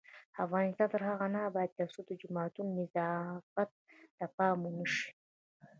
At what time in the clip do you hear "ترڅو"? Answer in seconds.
1.79-1.99